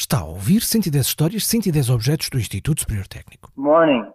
[0.00, 3.52] Está a ouvir 110 histórias, 110 objetos do Instituto Superior Técnico.
[3.54, 4.10] Morning.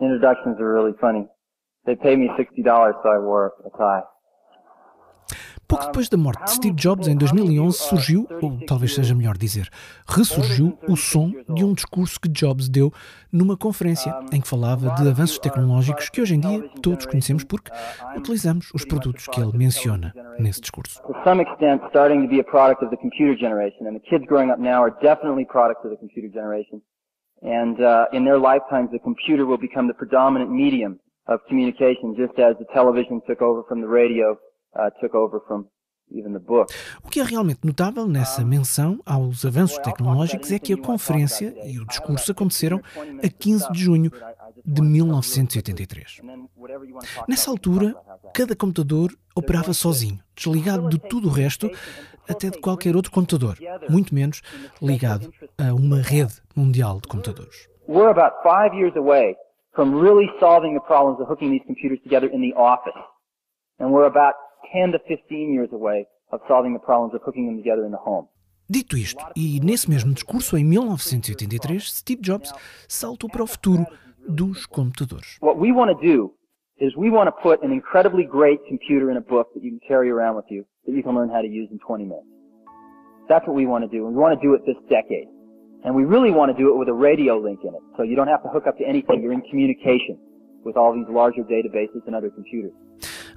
[0.00, 1.28] Introductions are really funny.
[1.86, 4.02] They pay me $60 so I wore a tie.
[5.66, 9.68] Pouco depois da morte de Steve Jobs, em 2011, surgiu, ou talvez seja melhor dizer,
[10.06, 12.92] ressurgiu o som de um discurso que Jobs deu
[13.32, 17.70] numa conferência em que falava de avanços tecnológicos que hoje em dia todos conhecemos porque
[18.16, 21.00] utilizamos os produtos que ele menciona nesse discurso.
[27.44, 32.38] And uh, in their lifetimes, the computer will become the predominant medium of communication, just
[32.38, 34.38] as the television took over from the radio
[34.76, 36.66] uh.
[37.02, 41.78] O que é realmente notável nessa menção aos avanços tecnológicos é que a conferência e
[41.78, 42.80] o discurso aconteceram
[43.22, 44.10] a 15 de junho
[44.64, 46.20] de 1983.
[47.28, 47.94] Nessa altura,
[48.34, 51.70] cada computador operava sozinho, desligado de tudo o resto,
[52.28, 54.42] até de qualquer outro computador, muito menos
[54.80, 57.68] ligado a uma rede mundial de computadores.
[57.86, 59.36] We're about five years away
[59.74, 62.96] from really solving the problems of hooking these computers together in the office.
[63.78, 64.36] And we're about
[64.72, 67.98] 10 to 15 years away of solving the problems of hooking them together in the
[67.98, 68.26] home.
[68.68, 72.50] Dito isto, e nesse mesmo discurso, em 1983, Steve Jobs
[72.88, 73.84] saltou para o futuro
[74.26, 75.36] dos computadores.
[75.42, 76.32] What we want to do
[76.80, 79.80] is we want to put an incredibly great computer in a book that you can
[79.86, 82.26] carry around with you that you can learn how to use in 20 minutes.
[83.28, 84.06] That's what we want to do.
[84.06, 85.28] And we want to do it this decade.
[85.84, 87.80] And we really want to do it with a radio link in it.
[87.96, 89.22] So you don't have to hook up to anything.
[89.22, 90.18] You're in communication
[90.64, 92.72] with all these larger databases and other computers.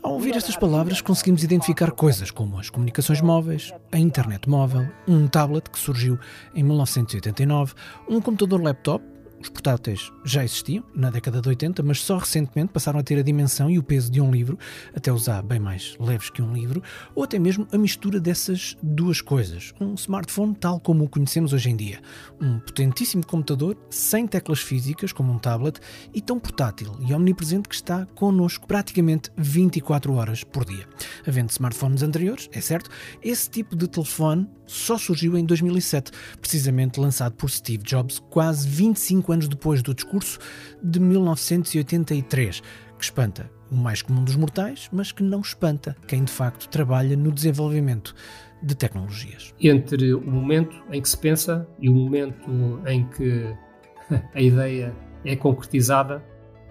[0.04, 5.28] Ao ouvir estas palavras, conseguimos identificar coisas como as comunicações móveis, a internet móvel, um
[5.28, 6.20] tablet que surgiu
[6.54, 7.74] em 1989,
[8.08, 9.04] um computador laptop
[9.40, 13.22] os portáteis já existiam na década de 80, mas só recentemente passaram a ter a
[13.22, 14.58] dimensão e o peso de um livro,
[14.96, 16.82] até usar bem mais leves que um livro,
[17.16, 19.74] ou até mesmo a mistura dessas duas coisas.
[19.80, 22.00] Um smartphone tal como o conhecemos hoje em dia,
[22.42, 25.80] um potentíssimo computador sem teclas físicas, como um tablet,
[26.14, 30.88] e tão portátil e omnipresente que está connosco praticamente 24 horas por dia.
[31.28, 32.90] Havendo smartphones anteriores, é certo,
[33.22, 39.32] esse tipo de telefone só surgiu em 2007, precisamente lançado por Steve Jobs, quase 25
[39.32, 40.38] anos depois do discurso
[40.84, 42.62] de 1983,
[42.98, 47.16] que espanta o mais comum dos mortais, mas que não espanta quem de facto trabalha
[47.16, 48.14] no desenvolvimento
[48.62, 49.54] de tecnologias.
[49.60, 53.56] Entre o momento em que se pensa e o momento em que
[54.34, 56.24] a ideia é concretizada,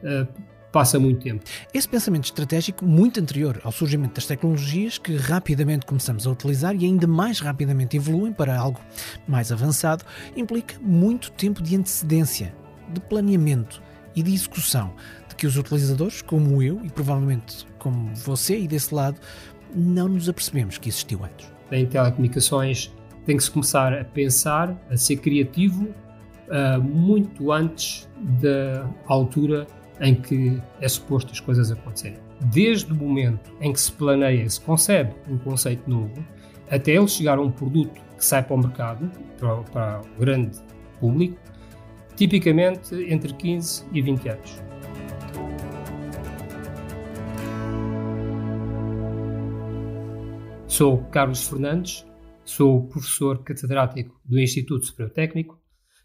[0.03, 0.27] eh,
[0.77, 1.43] passa muito tempo.
[1.73, 6.85] Esse pensamento estratégico, muito anterior ao surgimento das tecnologias, que rapidamente começamos a utilizar e
[6.85, 8.79] ainda mais rapidamente evoluem para algo
[9.27, 10.05] mais avançado,
[10.37, 12.55] implica muito tempo de antecedência,
[12.93, 13.83] de planeamento
[14.15, 14.93] e de execução,
[15.27, 19.19] de que os utilizadores, como eu e provavelmente como você e desse lado,
[19.75, 21.51] não nos apercebemos que existiu antes.
[21.73, 22.93] Em telecomunicações
[23.25, 25.85] tem que se começar a pensar, a ser criativo,
[26.49, 28.07] uh, muito antes
[28.43, 29.67] da altura
[30.01, 32.19] em que é suposto as coisas acontecerem.
[32.41, 36.25] Desde o momento em que se planeia, se concebe um conceito novo,
[36.71, 40.59] até ele chegar a um produto que sai para o mercado, para, para o grande
[41.01, 41.39] público,
[42.17, 44.63] tipicamente entre 15 e 20 anos.
[50.67, 52.07] Sou Carlos Fernandes,
[52.45, 55.59] sou professor catedrático do Instituto Superior Técnico,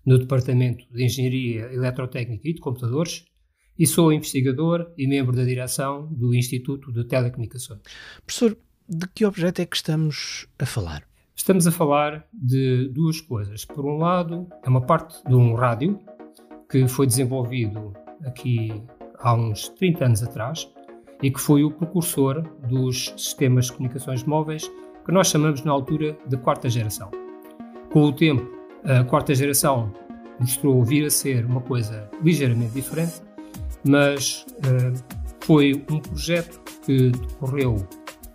[0.06, 3.26] no Departamento de Engenharia Eletrotécnica e de Computadores
[3.78, 7.82] e sou investigador e membro da direção do Instituto de Telecomunicações.
[8.26, 11.04] Professor, de que objeto é que estamos a falar?
[11.36, 13.66] Estamos a falar de duas coisas.
[13.66, 16.00] Por um lado, é uma parte de um rádio
[16.70, 17.94] que foi desenvolvido
[18.26, 18.72] aqui
[19.20, 20.70] há uns 30 anos atrás
[21.22, 24.70] e que foi o precursor dos sistemas de comunicações móveis
[25.06, 27.10] que nós chamamos na altura de quarta geração.
[27.92, 28.48] Com o tempo,
[28.84, 29.92] a quarta geração
[30.40, 33.22] mostrou vir a ser uma coisa ligeiramente diferente
[33.84, 37.88] mas uh, foi um projeto que decorreu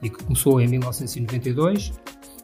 [0.03, 1.93] e que começou em 1992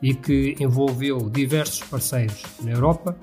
[0.03, 3.17] e que envolveu diversos parceiros na Europa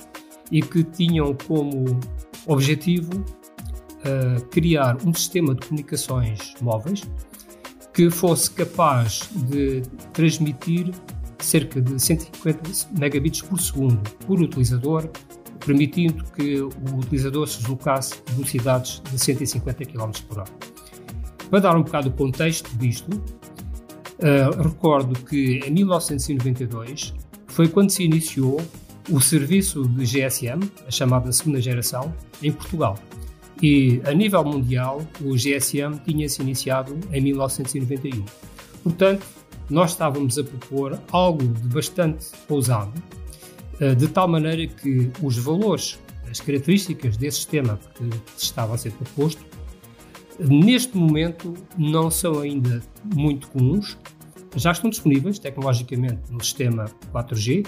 [0.52, 2.00] e que tinham como
[2.48, 7.04] objetivo uh, criar um sistema de comunicações móveis
[7.94, 9.82] que fosse capaz de
[10.14, 10.92] transmitir
[11.40, 15.10] cerca de 150 megabits por segundo por utilizador
[15.66, 20.52] permitindo que o utilizador se deslocasse a velocidades de 150 km por hora.
[21.50, 27.14] Para dar um bocado o contexto disto, uh, recordo que em 1992
[27.48, 28.62] foi quando se iniciou
[29.10, 32.98] o serviço de GSM, a chamada segunda geração, em Portugal.
[33.62, 38.24] E a nível mundial, o GSM tinha-se iniciado em 1991.
[38.84, 39.26] Portanto,
[39.70, 42.94] nós estávamos a propor algo de bastante ousado,
[43.98, 46.00] de tal maneira que os valores,
[46.30, 49.44] as características desse sistema que estava a ser proposto,
[50.40, 52.82] neste momento não são ainda
[53.16, 53.98] muito comuns,
[54.56, 57.66] já estão disponíveis tecnologicamente no sistema 4G,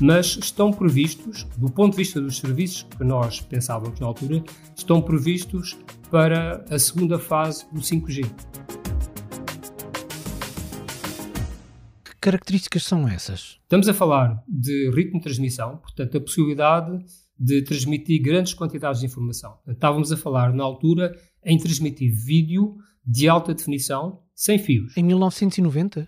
[0.00, 4.42] mas estão previstos, do ponto de vista dos serviços que nós pensávamos na altura,
[4.74, 5.76] estão previstos
[6.10, 8.28] para a segunda fase do 5G.
[12.22, 13.58] Características são essas?
[13.62, 17.04] Estamos a falar de ritmo de transmissão, portanto, a possibilidade
[17.36, 19.58] de transmitir grandes quantidades de informação.
[19.66, 24.96] Estávamos a falar, na altura, em transmitir vídeo de alta definição sem fios.
[24.96, 26.06] Em 1990?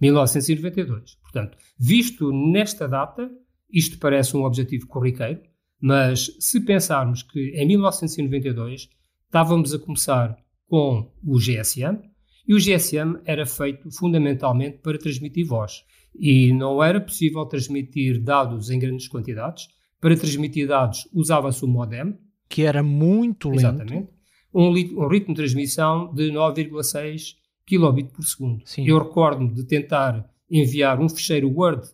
[0.00, 1.16] 1992.
[1.16, 3.30] Portanto, visto nesta data,
[3.70, 5.42] isto parece um objetivo corriqueiro,
[5.78, 8.88] mas se pensarmos que em 1992
[9.26, 10.36] estávamos a começar
[10.66, 12.00] com o GSM,
[12.46, 15.84] e o GSM era feito fundamentalmente para transmitir voz.
[16.14, 19.66] E não era possível transmitir dados em grandes quantidades.
[20.00, 22.16] Para transmitir dados usava-se o modem.
[22.48, 23.60] Que era muito lento.
[23.60, 24.08] Exatamente.
[24.52, 27.34] Um, um ritmo de transmissão de 9,6
[27.66, 28.62] kilobit por segundo.
[28.66, 28.86] Sim.
[28.86, 31.88] Eu recordo-me de tentar enviar um ficheiro Word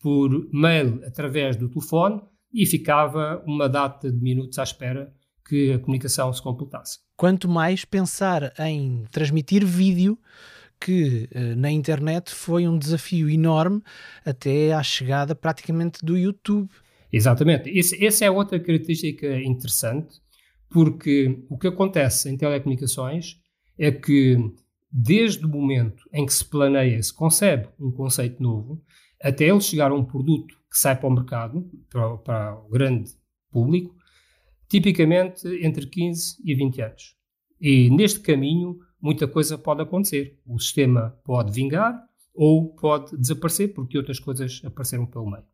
[0.00, 2.20] por mail através do telefone
[2.52, 5.12] e ficava uma data de minutos à espera
[5.46, 6.98] que a comunicação se completasse.
[7.16, 10.18] Quanto mais pensar em transmitir vídeo,
[10.80, 13.82] que eh, na internet foi um desafio enorme
[14.24, 16.68] até à chegada praticamente do YouTube.
[17.12, 17.70] Exatamente.
[17.70, 20.20] Esse, essa é outra característica interessante,
[20.68, 23.36] porque o que acontece em telecomunicações
[23.78, 24.36] é que
[24.90, 28.80] desde o momento em que se planeia, se concebe um conceito novo,
[29.22, 33.10] até ele chegar a um produto que sai para o mercado, para, para o grande
[33.50, 33.94] público,
[34.74, 37.14] tipicamente entre 15 e 20 anos.
[37.60, 40.36] E neste caminho, muita coisa pode acontecer.
[40.44, 41.96] O sistema pode vingar
[42.34, 45.44] ou pode desaparecer porque outras coisas apareceram pelo meio.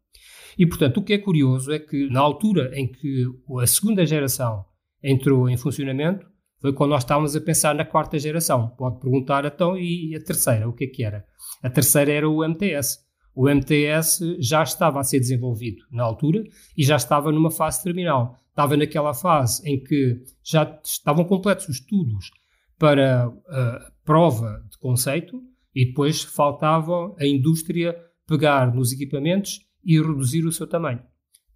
[0.58, 3.26] E, portanto, o que é curioso é que na altura em que
[3.60, 4.64] a segunda geração
[5.02, 6.26] entrou em funcionamento,
[6.58, 8.68] foi quando nós estávamos a pensar na quarta geração.
[8.70, 11.26] Pode perguntar então, e a terceira, o que é que era?
[11.62, 12.98] A terceira era o MTS.
[13.34, 16.42] O MTS já estava a ser desenvolvido na altura
[16.76, 18.36] e já estava numa fase terminal.
[18.48, 22.30] Estava naquela fase em que já estavam completos os estudos
[22.78, 25.40] para a prova de conceito
[25.74, 27.96] e depois faltava a indústria
[28.26, 31.00] pegar nos equipamentos e reduzir o seu tamanho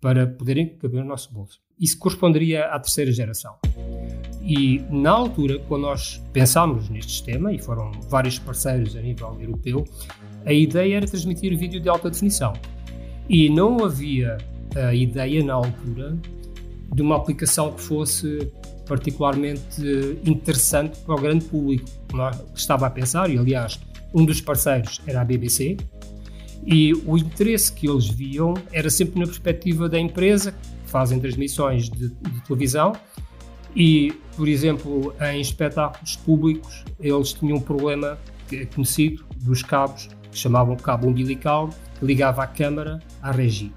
[0.01, 1.59] para poderem caber no nosso bolso.
[1.79, 3.57] Isso corresponderia à terceira geração.
[4.43, 9.85] E na altura, quando nós pensámos neste sistema, e foram vários parceiros a nível europeu,
[10.45, 12.53] a ideia era transmitir vídeo de alta definição.
[13.29, 14.39] E não havia
[14.77, 16.17] a ideia na altura
[16.93, 18.51] de uma aplicação que fosse
[18.87, 19.81] particularmente
[20.25, 21.87] interessante para o grande público
[22.55, 23.81] estava a pensar, e aliás,
[24.13, 25.77] um dos parceiros era a BBC,
[26.67, 31.89] e o interesse que eles viam era sempre na perspectiva da empresa, que fazem transmissões
[31.89, 32.93] de, de televisão,
[33.75, 38.19] e, por exemplo, em espetáculos públicos, eles tinham um problema
[38.53, 43.73] é conhecido dos cabos, que chamavam cabo umbilical, que ligava a câmara à regi.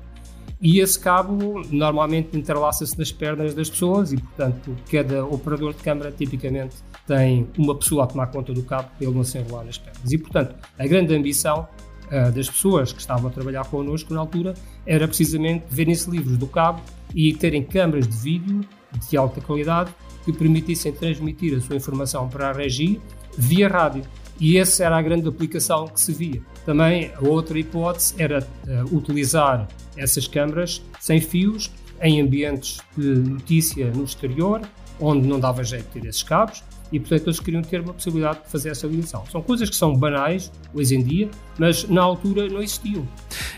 [0.59, 6.11] E esse cabo normalmente entrelaça-se nas pernas das pessoas e, portanto, cada operador de câmara
[6.11, 9.77] tipicamente tem uma pessoa a tomar conta do cabo para ele não se enrolar nas
[9.77, 10.11] pernas.
[10.11, 11.67] E, portanto, a grande ambição
[12.07, 14.55] uh, das pessoas que estavam a trabalhar connosco na altura
[14.85, 16.81] era precisamente verem-se livros do cabo
[17.13, 18.61] e terem câmaras de vídeo
[19.07, 19.91] de alta qualidade
[20.25, 22.99] que permitissem transmitir a sua informação para a regi
[23.37, 24.03] via rádio.
[24.39, 26.41] E essa era a grande aplicação que se via.
[26.65, 33.89] Também a outra hipótese era uh, utilizar essas câmaras sem fios em ambientes de notícia
[33.91, 34.61] no exterior,
[34.99, 38.43] onde não dava jeito de ter esses cabos, e portanto eles queriam ter uma possibilidade
[38.43, 39.25] de fazer essa ligação.
[39.31, 43.07] São coisas que são banais hoje em dia, mas na altura não existiam.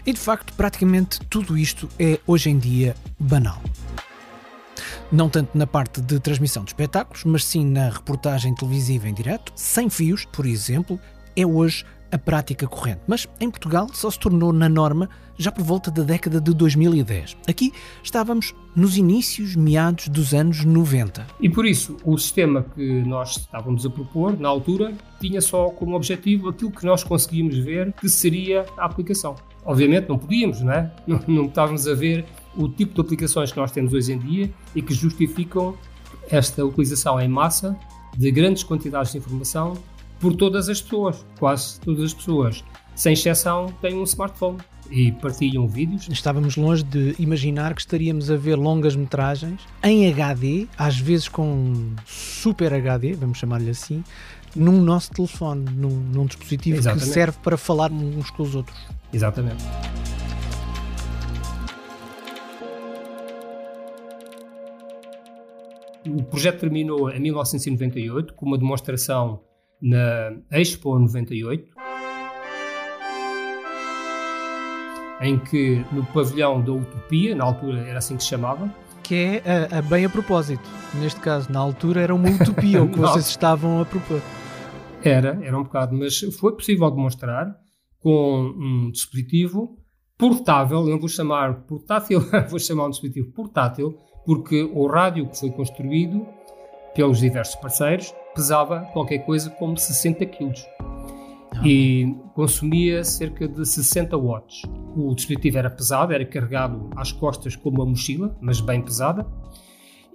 [0.05, 3.62] E de facto, praticamente tudo isto é hoje em dia banal
[5.12, 9.51] não tanto na parte de transmissão de espetáculos, mas sim na reportagem televisiva em direto,
[9.56, 11.00] sem fios, por exemplo,
[11.36, 13.01] é hoje a prática corrente.
[13.08, 17.38] Mas em Portugal só se tornou na norma já por volta da década de 2010.
[17.48, 17.72] Aqui
[18.04, 21.25] estávamos nos inícios, meados dos anos 90.
[21.39, 25.96] E por isso, o sistema que nós estávamos a propor, na altura, tinha só como
[25.96, 29.36] objetivo aquilo que nós conseguíamos ver que seria a aplicação.
[29.66, 30.92] Obviamente não podíamos, não é?
[31.06, 32.25] Não, não estávamos a ver
[32.56, 35.78] o tipo de aplicações que nós temos hoje em dia e que justificam
[36.30, 37.78] esta utilização em massa
[38.18, 39.74] de grandes quantidades de informação
[40.20, 42.63] por todas as pessoas, quase todas as pessoas,
[42.96, 44.58] sem exceção, têm um smartphone
[44.92, 46.08] e partilham vídeos.
[46.10, 51.94] Estávamos longe de imaginar que estaríamos a ver longas metragens em HD, às vezes com
[52.06, 54.04] super HD, vamos chamar-lhe assim,
[54.56, 57.08] num nosso telefone, num, num dispositivo Exatamente.
[57.08, 58.77] que serve para falar uns com os outros.
[59.13, 59.63] Exatamente.
[66.08, 69.41] O projeto terminou em 1998 com uma demonstração
[69.82, 71.72] na Expo 98,
[75.22, 79.68] em que no pavilhão da Utopia, na altura era assim que se chamava, que é
[79.72, 80.63] a, a bem a propósito.
[80.96, 84.22] Neste caso, na altura era uma utopia o que vocês estavam a propor.
[85.03, 87.56] Era, era um bocado, mas foi possível demonstrar
[88.00, 89.77] com um dispositivo
[90.18, 95.50] portável, não vou chamar portátil, vou chamar um dispositivo portátil, porque o rádio que foi
[95.51, 96.25] construído
[96.94, 100.65] pelos diversos parceiros pesava qualquer coisa como 60 quilos
[101.56, 101.62] ah.
[101.65, 104.63] e consumia cerca de 60 watts.
[104.96, 109.25] O dispositivo era pesado, era carregado às costas como uma mochila, mas bem pesada,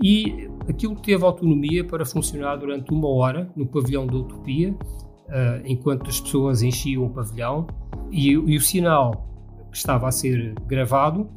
[0.02, 6.08] e aquilo teve autonomia para funcionar durante uma hora no pavilhão da Utopia, uh, enquanto
[6.08, 7.66] as pessoas enchiam o pavilhão,
[8.10, 9.28] e, e o sinal
[9.70, 11.28] que estava a ser gravado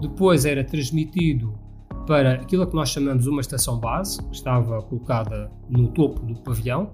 [0.00, 1.54] depois era transmitido
[2.06, 6.90] para aquilo que nós chamamos uma estação base, que estava colocada no topo do pavilhão,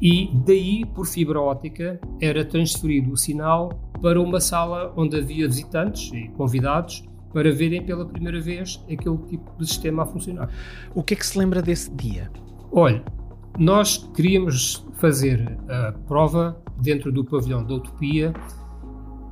[0.00, 3.68] e daí, por fibra óptica, era transferido o sinal
[4.00, 9.50] para uma sala onde havia visitantes e convidados para verem pela primeira vez aquele tipo
[9.58, 10.50] de sistema a funcionar.
[10.94, 12.30] O que é que se lembra desse dia?
[12.72, 13.02] Olha,
[13.58, 18.32] nós queríamos fazer a prova dentro do pavilhão da Utopia,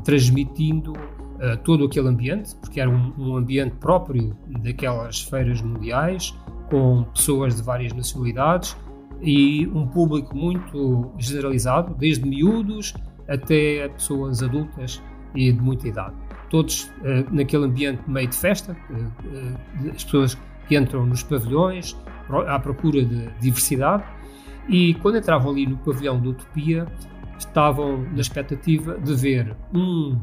[0.04, 6.34] transmitindo uh, todo aquele ambiente, porque era um, um, ambiente próprio daquelas feiras mundiais,
[6.70, 8.76] com pessoas de várias nacionalidades
[9.20, 12.94] e um público muito generalizado, desde miúdos
[13.26, 15.02] até pessoas adultas
[15.34, 16.27] e de muita idade.
[16.50, 21.96] Todos uh, naquele ambiente meio de festa, uh, as pessoas que entram nos pavilhões
[22.46, 24.04] à procura de diversidade.
[24.68, 26.86] E quando entravam ali no pavilhão da Utopia,
[27.38, 30.18] estavam na expectativa de ver um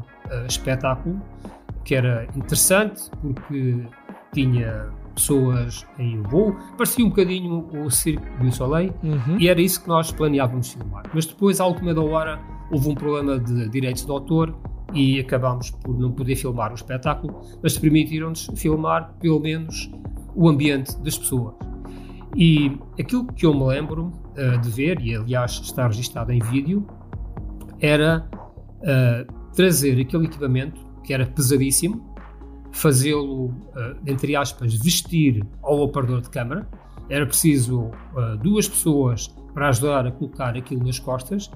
[0.46, 1.20] espetáculo
[1.84, 3.86] que era interessante porque
[4.32, 9.38] tinha pessoas em voo, parecia um bocadinho o Circo du Soleil uhum.
[9.38, 11.04] e era isso que nós planeávamos filmar.
[11.12, 12.38] Mas depois, à última da hora,
[12.70, 14.54] houve um problema de direitos de autor
[14.92, 19.90] e acabámos por não poder filmar o espetáculo, mas permitiram-nos filmar pelo menos
[20.34, 21.54] o ambiente das pessoas.
[22.36, 26.86] E aquilo que eu me lembro uh, de ver, e aliás está registado em vídeo,
[27.80, 28.28] era
[28.80, 32.14] uh, trazer aquele equipamento que era pesadíssimo,
[32.72, 33.52] fazê-lo, uh,
[34.06, 36.68] entre aspas, vestir ao operador de câmara.
[37.08, 37.92] Era preciso
[38.42, 41.48] duas pessoas para ajudar a colocar aquilo nas costas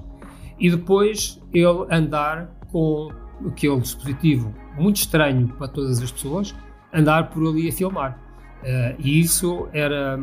[0.61, 3.09] e depois ele andar com
[3.45, 6.55] aquele dispositivo muito estranho para todas as pessoas,
[6.93, 8.17] andar por ali a filmar.
[8.61, 10.19] Uh, e isso era,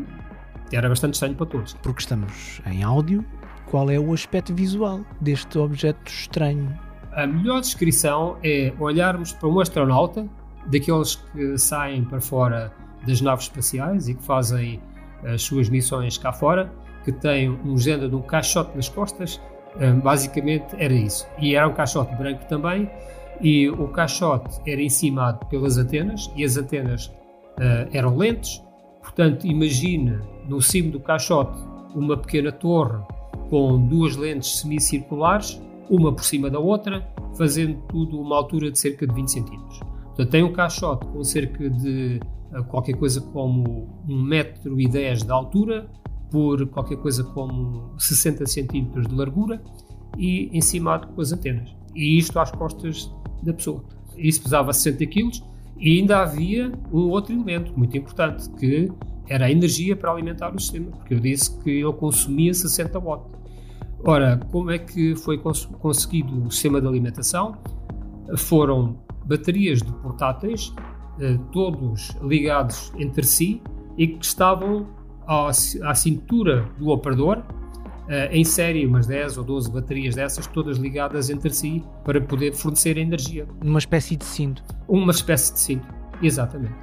[0.72, 1.74] era bastante estranho para todos.
[1.82, 3.24] Porque estamos em áudio
[3.70, 6.72] qual é o aspecto visual deste objeto estranho?
[7.12, 10.26] A melhor descrição é olharmos para um astronauta,
[10.66, 12.72] daqueles que saem para fora
[13.06, 14.80] das naves espaciais e que fazem
[15.24, 16.72] as suas missões cá fora,
[17.04, 19.40] que tem um género de um caixote nas costas,
[20.02, 21.26] basicamente era isso.
[21.38, 22.90] E era um caixote branco também,
[23.40, 28.62] e o caixote era encimado pelas antenas, e as antenas uh, eram lentes,
[29.00, 31.58] portanto imagine no cimo do caixote
[31.94, 32.98] uma pequena torre
[33.50, 37.06] com duas lentes semicirculares, uma por cima da outra,
[37.36, 39.58] fazendo tudo uma altura de cerca de 20 cm.
[40.04, 42.20] Portanto, tem um caixote com cerca de
[42.52, 45.88] eh, qualquer coisa como 1,10m de altura
[46.30, 49.62] por qualquer coisa como 60 cm de largura
[50.16, 51.74] e encimado com as antenas.
[51.94, 53.10] E isto às costas
[53.42, 53.84] da pessoa.
[54.16, 55.30] Isso pesava 60 kg
[55.78, 58.90] e ainda havia um outro elemento muito importante que
[59.28, 63.38] era a energia para alimentar o sistema, porque eu disse que ele consumia 60 watts.
[64.04, 67.56] Ora, como é que foi cons conseguido o sistema de alimentação?
[68.36, 70.72] Foram baterias de portáteis,
[71.20, 73.60] eh, todos ligados entre si
[73.96, 74.86] e que estavam
[75.28, 77.42] à, à cintura do operador,
[78.08, 82.54] eh, em série, umas 10 ou 12 baterias dessas, todas ligadas entre si para poder
[82.54, 83.46] fornecer energia.
[83.62, 84.64] Uma espécie de cinto.
[84.88, 85.86] Uma espécie de cinto,
[86.22, 86.74] exatamente.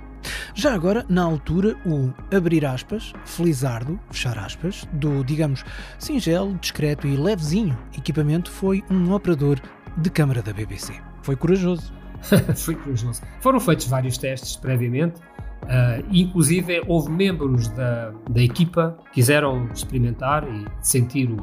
[0.54, 5.64] Já agora, na altura, o abrir aspas, felizardo, fechar aspas, do, digamos,
[6.00, 9.60] singelo, discreto e levezinho equipamento foi um operador
[9.98, 10.94] de câmara da BBC.
[11.24, 11.94] Foi corajoso.
[12.56, 13.22] foi corajoso.
[13.42, 15.20] Foram feitos vários testes previamente.
[15.65, 21.38] Uh, inclusive, houve membros da, da equipa que quiseram experimentar e sentir o,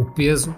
[0.00, 0.54] o peso.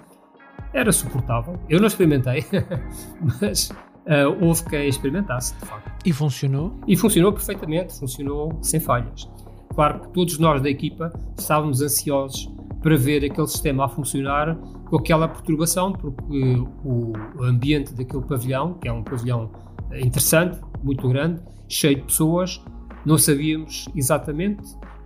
[0.73, 1.59] Era suportável.
[1.67, 2.45] Eu não experimentei,
[3.41, 5.91] mas uh, houve quem experimentasse, de facto.
[6.05, 6.79] E funcionou?
[6.87, 9.27] E funcionou perfeitamente, funcionou sem falhas.
[9.73, 14.55] Claro que todos nós da equipa estávamos ansiosos para ver aquele sistema a funcionar
[14.85, 19.51] com aquela perturbação, porque o ambiente daquele pavilhão, que é um pavilhão
[19.91, 22.63] interessante, muito grande, cheio de pessoas,
[23.07, 24.61] não sabíamos exatamente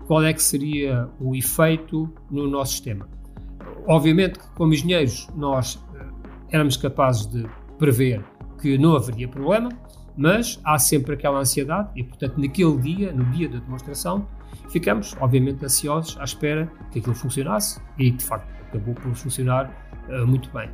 [0.08, 3.08] qual é que seria o efeito no nosso sistema.
[3.88, 6.06] Obviamente que, como engenheiros, nós eh,
[6.50, 7.46] éramos capazes de
[7.78, 8.26] prever
[8.60, 9.70] que não haveria problema,
[10.18, 14.28] mas há sempre aquela ansiedade e, portanto, naquele dia, no dia da demonstração,
[14.72, 19.72] ficamos, obviamente, ansiosos à espera que aquilo funcionasse e, de facto, acabou por funcionar
[20.10, 20.72] uh, muito bem.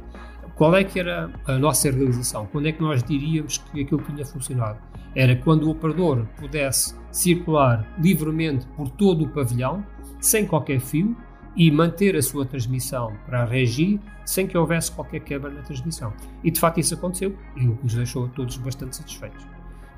[0.58, 2.48] Qual é que era a nossa realização?
[2.48, 4.80] Quando é que nós diríamos que aquilo tinha funcionado?
[5.16, 9.86] Era quando o operador pudesse circular livremente por todo o pavilhão,
[10.20, 11.16] sem qualquer fio,
[11.56, 16.12] e manter a sua transmissão para a regi sem que houvesse qualquer quebra na transmissão.
[16.44, 19.46] E de facto isso aconteceu, e o que nos deixou todos bastante satisfeitos.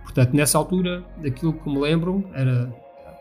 [0.03, 2.65] Portanto, nessa altura, daquilo que me lembro era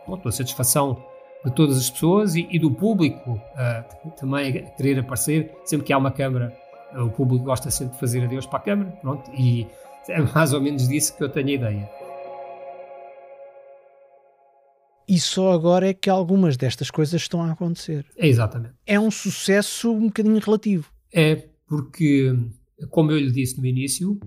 [0.05, 1.01] bom, a satisfação
[1.45, 5.53] de todas as pessoas e, e do público uh, também a querer aparecer.
[5.63, 6.53] Sempre que há uma câmara
[6.95, 9.67] o público gosta sempre de fazer adeus para a Câmara, pronto, e
[10.07, 11.89] é mais ou menos disso que eu tenho a ideia.
[15.07, 18.05] E só agora é que algumas destas coisas estão a acontecer.
[18.15, 18.75] É exatamente.
[18.85, 20.91] É um sucesso um bocadinho relativo.
[21.11, 22.35] É, porque,
[22.91, 24.19] como eu lhe disse no início,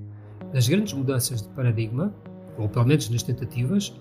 [0.53, 2.13] nas grandes mudanças de paradigma,
[2.59, 3.95] ou pelo menos nas tentativas,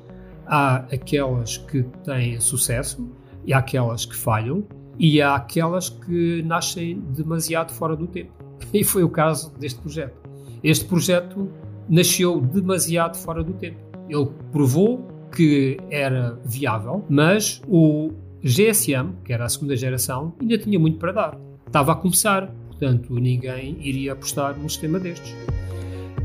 [0.48, 3.12] há aquelas que têm sucesso
[3.46, 8.34] e há aquelas que falham e há aquelas que nascem demasiado fora do tempo.
[8.74, 10.22] E foi o caso deste projeto.
[10.63, 11.50] Este projeto
[11.89, 13.77] nasceu demasiado fora do tempo.
[14.08, 18.12] Ele provou que era viável, mas o
[18.44, 21.38] GSM, que era a segunda geração, ainda tinha muito para dar.
[21.65, 25.34] Estava a começar, portanto, ninguém iria apostar num sistema destes.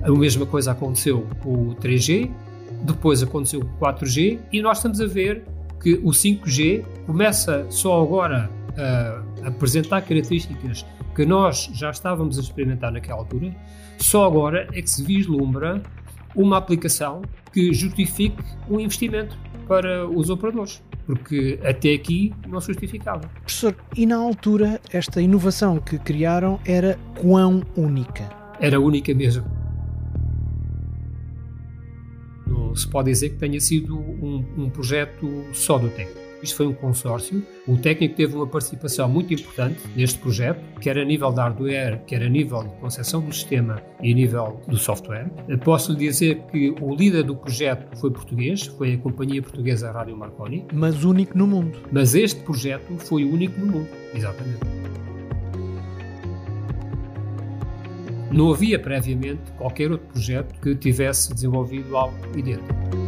[0.03, 2.31] A mesma coisa aconteceu com o 3G,
[2.83, 5.45] depois aconteceu com o 4G e nós estamos a ver
[5.81, 12.93] que o 5G começa só agora a apresentar características que nós já estávamos a experimentar
[12.93, 13.55] naquela altura,
[13.99, 15.83] só agora é que se vislumbra
[16.35, 23.29] uma aplicação que justifique um investimento para os operadores, porque até aqui não se justificava.
[23.41, 28.29] Professor, e na altura esta inovação que criaram era quão única?
[28.61, 29.45] Era única mesmo.
[32.47, 36.26] Não se pode dizer que tenha sido um, um projeto só do técnico.
[36.43, 37.43] Isto foi um consórcio.
[37.67, 42.23] O técnico teve uma participação muito importante neste projeto, quer a nível da hardware, quer
[42.23, 45.29] a nível de concepção do sistema e a nível do software.
[45.65, 50.17] Posso lhe dizer que o líder do projeto foi português, foi a companhia portuguesa Rádio
[50.17, 50.65] Marconi.
[50.73, 51.79] Mas único no mundo.
[51.91, 54.61] Mas este projeto foi o único no mundo, exatamente.
[58.31, 63.06] Não havia previamente qualquer outro projeto que tivesse desenvolvido algo idêntico.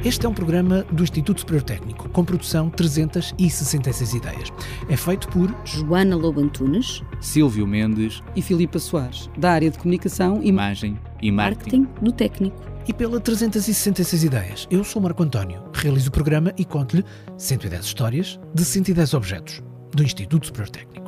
[0.04, 4.52] Este é um programa do Instituto Superior Técnico, com produção 366 ideias.
[4.88, 10.40] É feito por Joana Lobo Antunes, Silvio Mendes e Filipa Soares, da área de comunicação
[10.40, 12.56] e imagem e marketing, marketing do técnico.
[12.86, 14.66] E pela 366 ideias.
[14.70, 17.04] Eu sou Marco António, realizo o programa e conto-lhe
[17.36, 21.07] 110 histórias de 110 objetos do Instituto Superior Técnico.